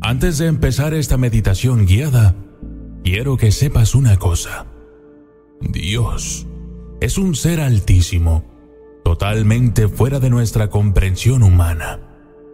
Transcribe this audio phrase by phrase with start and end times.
[0.00, 2.36] Antes de empezar esta meditación guiada,
[3.02, 4.66] quiero que sepas una cosa.
[5.60, 6.46] Dios
[7.00, 8.44] es un ser altísimo,
[9.04, 12.00] totalmente fuera de nuestra comprensión humana.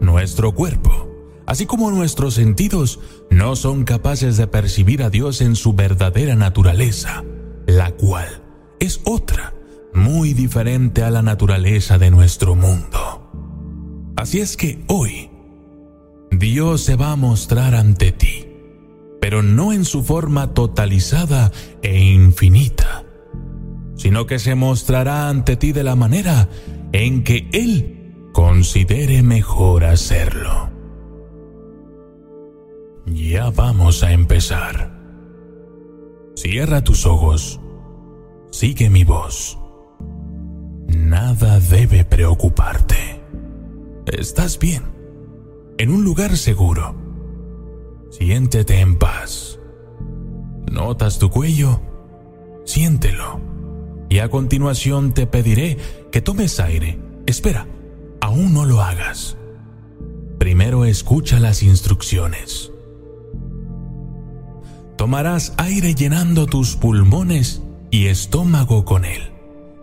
[0.00, 1.08] Nuestro cuerpo,
[1.46, 3.00] así como nuestros sentidos,
[3.30, 7.24] no son capaces de percibir a Dios en su verdadera naturaleza,
[7.66, 8.42] la cual
[8.80, 9.54] es otra,
[9.94, 13.30] muy diferente a la naturaleza de nuestro mundo.
[14.16, 15.30] Así es que hoy,
[16.38, 18.46] Dios se va a mostrar ante ti,
[19.20, 23.04] pero no en su forma totalizada e infinita,
[23.96, 26.48] sino que se mostrará ante ti de la manera
[26.92, 30.70] en que Él considere mejor hacerlo.
[33.06, 34.98] Ya vamos a empezar.
[36.36, 37.60] Cierra tus ojos.
[38.50, 39.58] Sigue mi voz.
[40.88, 43.20] Nada debe preocuparte.
[44.06, 44.93] Estás bien
[45.78, 46.94] en un lugar seguro.
[48.10, 49.58] Siéntete en paz.
[50.70, 51.80] ¿Notas tu cuello?
[52.64, 53.40] Siéntelo.
[54.08, 55.78] Y a continuación te pediré
[56.12, 56.98] que tomes aire.
[57.26, 57.66] Espera,
[58.20, 59.36] aún no lo hagas.
[60.38, 62.70] Primero escucha las instrucciones.
[64.96, 69.32] Tomarás aire llenando tus pulmones y estómago con él.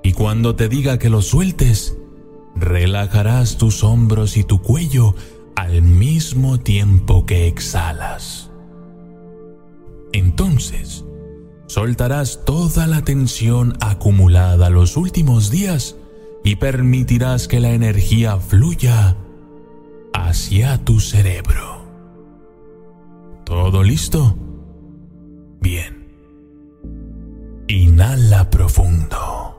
[0.04, 1.98] Y cuando te diga que lo sueltes,
[2.56, 5.16] relajarás tus hombros y tu cuello
[5.56, 8.52] al mismo tiempo que exhalas.
[10.14, 11.06] Entonces,
[11.68, 15.96] soltarás toda la tensión acumulada los últimos días
[16.44, 19.16] y permitirás que la energía fluya
[20.14, 21.86] hacia tu cerebro.
[23.46, 24.36] ¿Todo listo?
[25.60, 26.08] Bien.
[27.68, 29.52] Inhala profundo.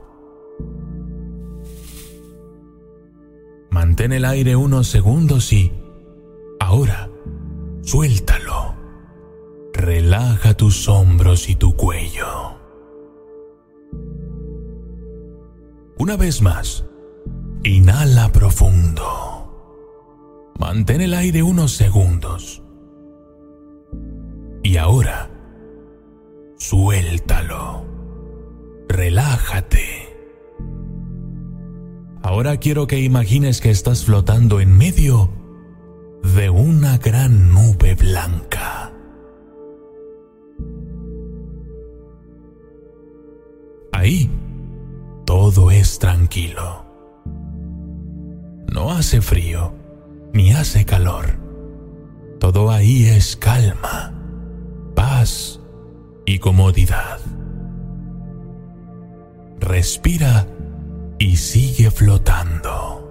[3.71, 5.71] Mantén el aire unos segundos y
[6.63, 7.09] Ahora,
[7.81, 8.73] suéltalo.
[9.73, 12.55] Relaja tus hombros y tu cuello.
[15.97, 16.85] Una vez más,
[17.63, 20.53] inhala profundo.
[20.57, 22.63] Mantén el aire unos segundos.
[24.63, 25.29] Y ahora,
[26.57, 27.85] suéltalo.
[28.87, 30.15] Relájate.
[32.21, 35.42] Ahora quiero que imagines que estás flotando en medio
[36.23, 38.91] de una gran nube blanca.
[43.91, 44.29] Ahí
[45.25, 46.85] todo es tranquilo.
[48.73, 49.73] No hace frío,
[50.33, 51.37] ni hace calor.
[52.39, 54.13] Todo ahí es calma,
[54.95, 55.59] paz
[56.25, 57.19] y comodidad.
[59.59, 60.47] Respira
[61.19, 63.02] y sigue flotando.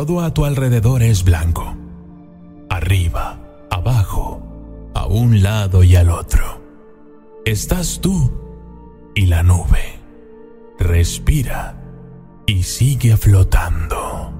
[0.00, 1.76] Todo a tu alrededor es blanco.
[2.70, 3.38] Arriba,
[3.70, 4.40] abajo,
[4.94, 6.62] a un lado y al otro.
[7.44, 8.32] Estás tú
[9.14, 10.00] y la nube.
[10.78, 11.82] Respira
[12.46, 14.32] y sigue flotando.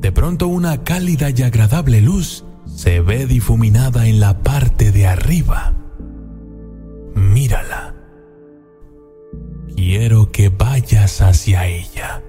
[0.00, 2.46] De pronto una cálida y agradable luz
[2.80, 5.74] se ve difuminada en la parte de arriba.
[7.14, 7.94] Mírala.
[9.76, 12.22] Quiero que vayas hacia ella.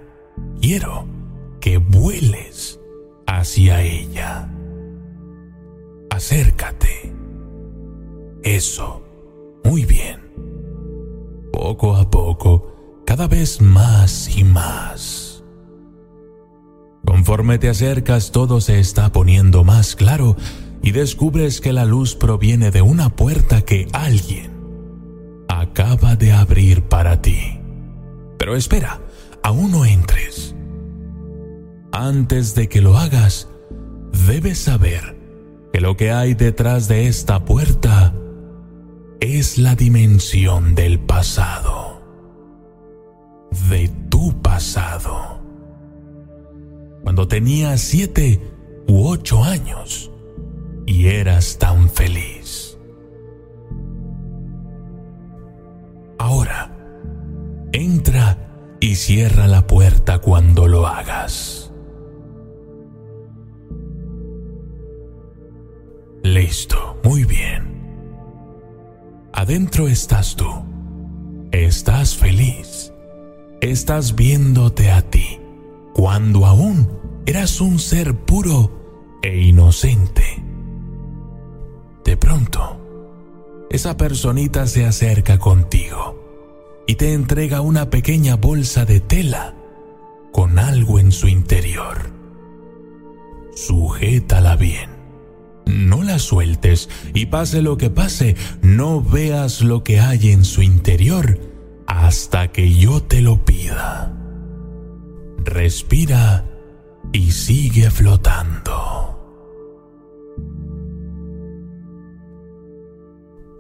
[0.59, 1.07] Quiero
[1.62, 2.81] que vueles
[3.27, 4.51] hacia ella.
[6.09, 7.15] Acércate.
[8.44, 9.01] Eso.
[9.63, 10.19] Muy bien.
[11.54, 15.31] Poco a poco, cada vez más y más.
[17.21, 20.35] Conforme te acercas, todo se está poniendo más claro
[20.81, 24.50] y descubres que la luz proviene de una puerta que alguien
[25.47, 27.59] acaba de abrir para ti.
[28.39, 29.01] Pero espera,
[29.44, 30.56] aún no entres.
[31.91, 33.47] Antes de que lo hagas,
[34.25, 35.15] debes saber
[35.71, 38.15] que lo que hay detrás de esta puerta
[39.19, 42.01] es la dimensión del pasado,
[43.69, 45.31] de tu pasado.
[47.03, 48.39] Cuando tenías siete
[48.88, 50.12] u ocho años
[50.86, 52.77] y eras tan feliz.
[56.19, 56.71] Ahora,
[57.71, 58.38] entra
[58.80, 61.74] y cierra la puerta cuando lo hagas.
[66.24, 67.81] Listo, muy bien.
[69.33, 70.50] Adentro estás tú.
[71.51, 72.94] Estás feliz.
[73.59, 75.40] Estás viéndote a ti
[75.93, 76.89] cuando aún
[77.25, 80.43] eras un ser puro e inocente.
[82.03, 82.79] De pronto,
[83.69, 89.55] esa personita se acerca contigo y te entrega una pequeña bolsa de tela
[90.31, 92.11] con algo en su interior.
[93.55, 95.01] Sujétala bien
[95.65, 100.61] no la sueltes y pase lo que pase, no veas lo que hay en su
[100.61, 101.39] interior
[101.87, 104.20] hasta que yo te lo pida.
[105.43, 106.45] Respira
[107.11, 108.71] y sigue flotando.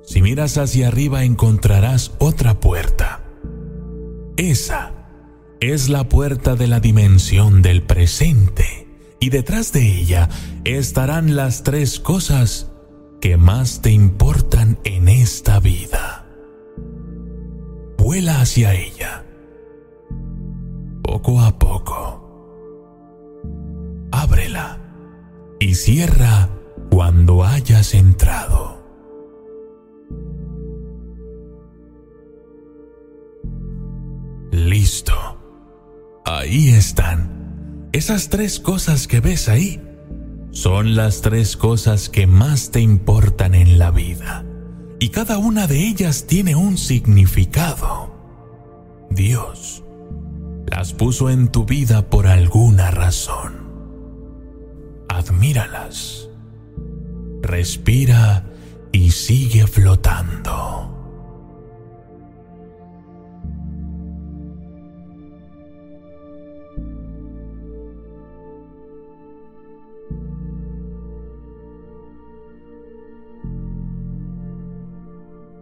[0.03, 3.23] Si miras hacia arriba encontrarás otra puerta.
[4.37, 4.91] Esa
[5.59, 8.87] es la puerta de la dimensión del presente
[9.19, 10.29] y detrás de ella
[10.65, 12.71] estarán las tres cosas
[13.21, 16.25] que más te importan en esta vida.
[17.97, 19.20] Vuela hacia ella,
[21.11, 21.97] poco a poco.
[24.13, 24.79] Ábrela
[25.59, 26.47] y cierra
[26.89, 28.81] cuando hayas entrado.
[34.53, 35.13] Listo.
[36.23, 39.81] Ahí están esas tres cosas que ves ahí
[40.51, 44.45] son las tres cosas que más te importan en la vida.
[44.99, 48.15] Y cada una de ellas tiene un significado.
[49.09, 49.80] Dios
[50.71, 53.69] las puso en tu vida por alguna razón.
[55.09, 56.29] Admíralas.
[57.41, 58.45] Respira
[58.91, 60.87] y sigue flotando.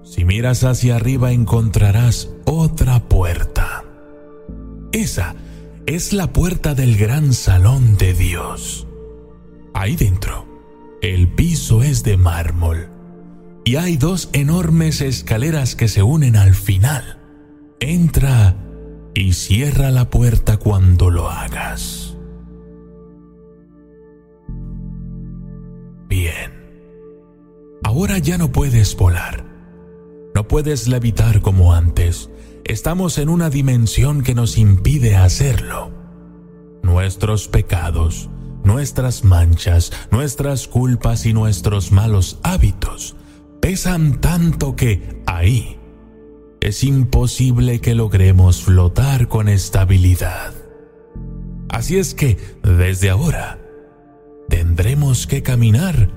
[0.04, 3.59] Si miras hacia arriba encontrarás otra puerta.
[4.92, 5.36] Esa
[5.86, 8.88] es la puerta del gran salón de Dios.
[9.74, 10.46] Ahí dentro,
[11.02, 12.90] el piso es de mármol
[13.66, 17.20] y hay dos enormes escaleras que se unen al final.
[17.80, 18.56] Entra
[19.14, 22.18] y cierra la puerta cuando lo hagas.
[26.08, 26.52] Bien.
[27.84, 29.50] Ahora ya no puedes volar
[30.40, 32.30] no puedes levitar como antes.
[32.70, 35.92] Estamos en una dimensión que nos impide hacerlo.
[36.84, 38.30] Nuestros pecados,
[38.64, 43.16] nuestras manchas, nuestras culpas y nuestros malos hábitos
[43.60, 45.80] pesan tanto que ahí
[46.62, 50.54] es imposible que logremos flotar con estabilidad.
[51.70, 53.60] Así es que, desde ahora,
[54.48, 56.12] tendremos que caminar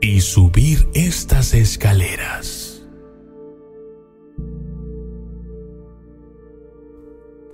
[0.00, 2.71] y subir estas escaleras.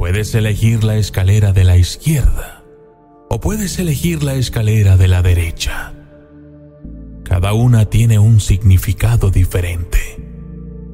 [0.08, 2.64] Puedes elegir la escalera de la izquierda
[3.28, 5.92] o puedes elegir la escalera de la derecha.
[7.24, 9.98] Cada una tiene un significado diferente.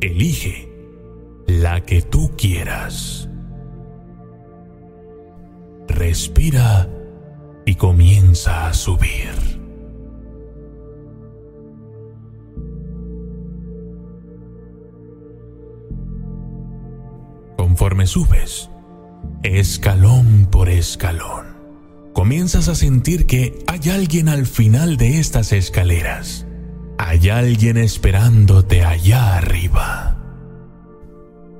[0.00, 0.68] Elige
[1.46, 3.28] la que tú quieras.
[5.86, 6.90] Respira
[7.66, 9.30] y comienza a subir.
[17.56, 18.70] Conforme subes,
[19.44, 21.44] escalón por escalón.
[22.14, 26.46] comienzas a sentir que hay alguien al final de estas escaleras.
[26.96, 30.16] Hay alguien esperándote allá arriba.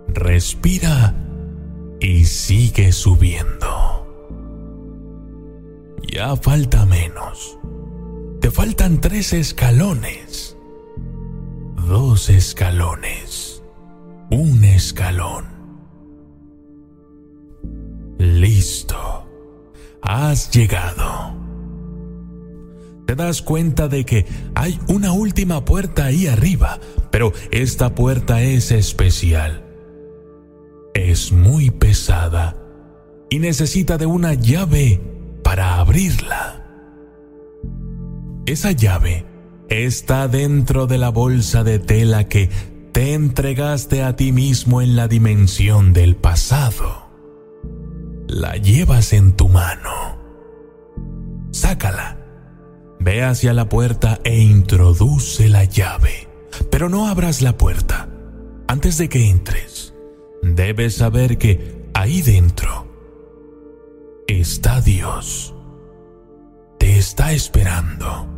[0.09, 1.15] Respira
[2.01, 4.07] y sigue subiendo.
[6.11, 7.59] Ya falta menos.
[8.41, 10.57] Te faltan tres escalones.
[11.87, 13.63] Dos escalones.
[14.31, 15.54] Un escalón.
[18.25, 19.27] Listo.
[20.01, 21.35] Has llegado.
[23.07, 28.71] Te das cuenta de que hay una última puerta ahí arriba, pero esta puerta es
[28.71, 29.63] especial.
[30.95, 32.57] Es muy pesada
[33.29, 35.03] y necesita de una llave
[35.43, 36.65] para abrirla.
[38.47, 39.27] Esa llave
[39.69, 42.49] está dentro de la bolsa de tela que
[42.93, 47.04] te entregaste a ti mismo en la dimensión del pasado.
[48.27, 50.19] La llevas en tu mano.
[51.53, 52.19] Sácala.
[53.01, 56.29] Ve hacia la puerta e introduce la llave.
[56.71, 58.09] Pero no abras la puerta.
[58.67, 59.95] Antes de que entres,
[60.43, 62.87] debes saber que ahí dentro
[64.27, 65.55] está Dios.
[66.79, 68.35] Te está esperando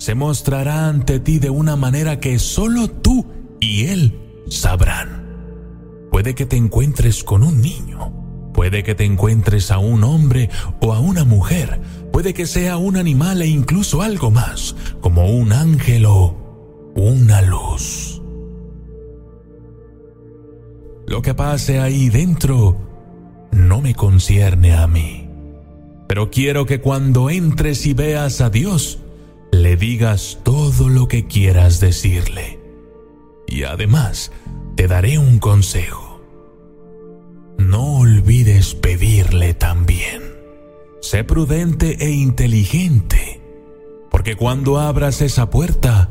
[0.00, 3.26] se mostrará ante ti de una manera que solo tú
[3.60, 6.08] y Él sabrán.
[6.10, 8.19] Puede que te encuentres con un niño,
[8.60, 10.50] puede que te encuentres a un hombre
[10.82, 11.80] o a una mujer,
[12.12, 16.36] puede que sea un animal e incluso algo más, como un ángel o
[16.94, 18.20] una luz.
[21.06, 22.76] Lo que pase ahí dentro
[23.50, 25.30] no me concierne a mí,
[26.06, 28.98] pero quiero que cuando entres y veas a Dios,
[29.52, 32.60] le digas todo lo que quieras decirle.
[33.48, 34.32] Y además,
[34.76, 36.09] te daré un consejo.
[37.60, 40.22] No olvides pedirle también.
[41.02, 43.42] Sé prudente e inteligente,
[44.10, 46.08] porque cuando abras esa puerta,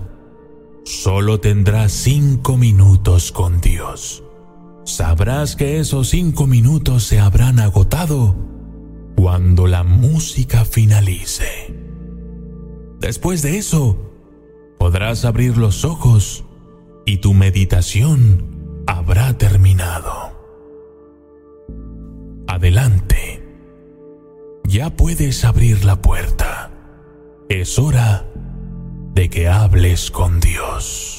[0.85, 4.23] solo tendrás cinco minutos con Dios.
[4.85, 8.35] Sabrás que esos cinco minutos se habrán agotado
[9.15, 11.73] cuando la música finalice.
[12.99, 13.97] Después de eso,
[14.77, 16.45] podrás abrir los ojos
[17.07, 20.38] y tu meditación habrá terminado.
[22.59, 23.41] Adelante.
[24.65, 26.69] Ya puedes abrir la puerta.
[27.47, 28.25] Es hora
[29.13, 31.18] de que hables con Dios.